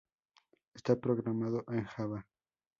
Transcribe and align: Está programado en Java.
Está 0.73 0.95
programado 0.99 1.63
en 1.67 1.83
Java. 1.85 2.25